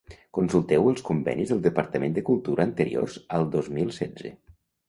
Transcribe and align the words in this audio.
Consulteu 0.35 0.87
els 0.91 1.03
convenis 1.09 1.51
del 1.53 1.61
Departament 1.67 2.17
de 2.17 2.25
Cultura 2.31 2.67
anteriors 2.71 3.21
al 3.39 3.49
dos 3.57 3.73
mil 3.77 3.97
setze. 4.03 4.37